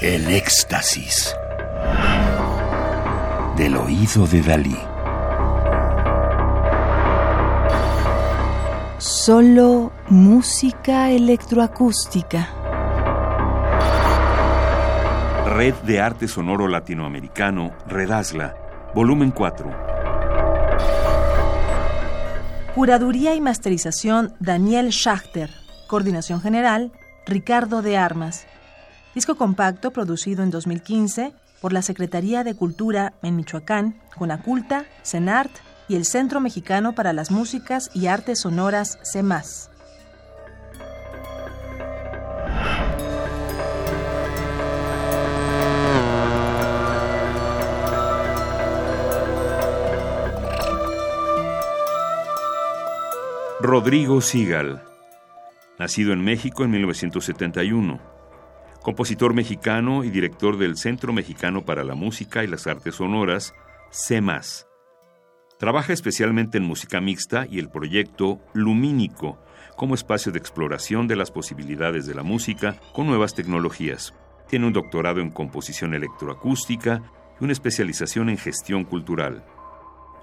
[0.00, 1.34] El éxtasis
[3.56, 4.78] del oído de Dalí.
[8.98, 12.48] Solo música electroacústica.
[15.46, 18.54] Red de Arte Sonoro Latinoamericano, Redazla,
[18.94, 19.70] volumen 4.
[22.74, 25.50] Curaduría y masterización Daniel Schachter.
[25.88, 26.92] Coordinación general
[27.26, 28.46] Ricardo de Armas.
[29.14, 35.52] Disco compacto producido en 2015 por la Secretaría de Cultura en Michoacán, Conaculta, CENART
[35.88, 39.70] y el Centro Mexicano para las Músicas y Artes Sonoras, CEMAS.
[53.60, 54.82] Rodrigo Sigal,
[55.78, 58.00] nacido en México en 1971,
[58.82, 63.54] compositor mexicano y director del Centro Mexicano para la Música y las Artes Sonoras,
[63.90, 64.66] CEMAS.
[65.58, 69.38] Trabaja especialmente en música mixta y el proyecto Lumínico,
[69.76, 74.14] como espacio de exploración de las posibilidades de la música con nuevas tecnologías.
[74.48, 77.02] Tiene un doctorado en composición electroacústica
[77.40, 79.44] y una especialización en gestión cultural.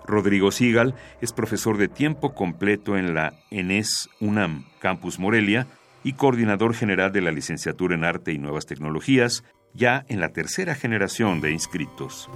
[0.10, 5.68] Rodrigo Sigal es profesor de tiempo completo en la ENES UNAM, Campus Morelia,
[6.04, 9.44] y coordinador general de la licenciatura en Arte y Nuevas Tecnologías,
[9.74, 12.30] ya en la tercera generación de inscritos.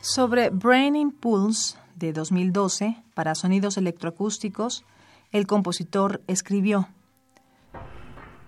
[0.00, 4.84] Sobre Brain Impulse de 2012 para sonidos electroacústicos,
[5.30, 6.88] el compositor escribió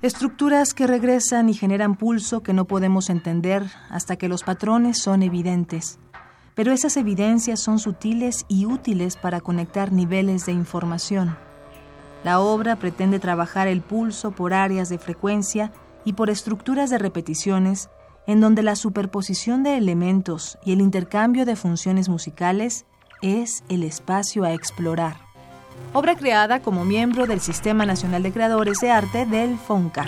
[0.04, 5.22] Estructuras que regresan y generan pulso que no podemos entender hasta que los patrones son
[5.22, 5.98] evidentes.
[6.54, 11.38] Pero esas evidencias son sutiles y útiles para conectar niveles de información.
[12.22, 15.72] La obra pretende trabajar el pulso por áreas de frecuencia
[16.04, 17.88] y por estructuras de repeticiones
[18.26, 22.84] en donde la superposición de elementos y el intercambio de funciones musicales
[23.22, 25.23] es el espacio a explorar
[25.92, 30.04] obra creada como miembro del Sistema Nacional de Creadores de Arte del FONCA.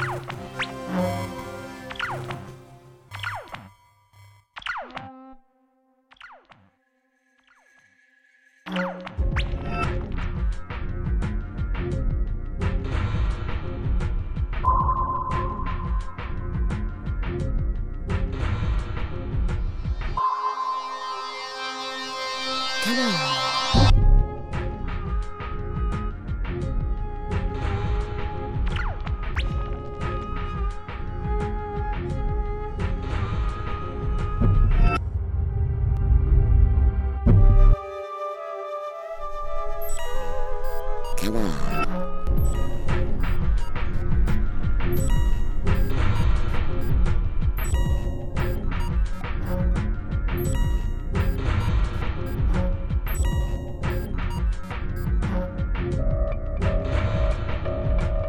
[41.17, 41.77] Come on.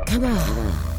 [0.05, 0.97] Come on.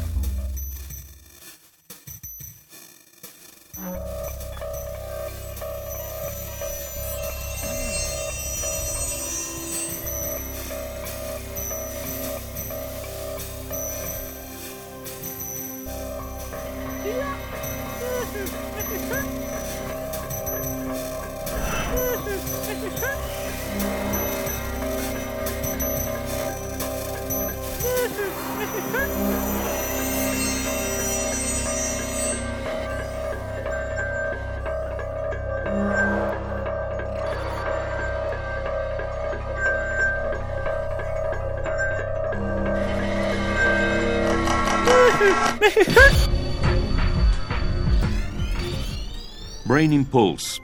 [49.65, 50.61] Brain Impulse,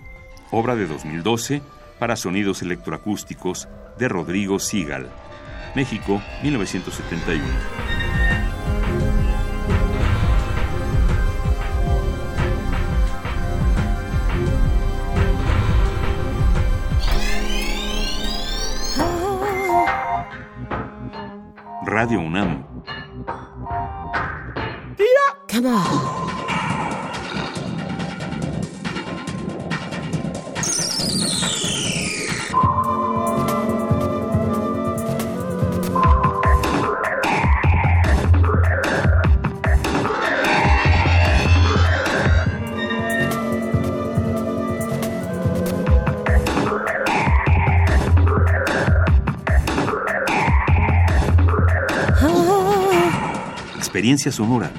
[0.52, 1.62] obra de 2012
[2.00, 3.68] para sonidos electroacústicos
[4.00, 5.10] de Rodrigo Sigal,
[5.76, 7.44] México, 1971.
[21.86, 22.66] Radio UNAM.
[53.78, 54.70] Experiencia sonora.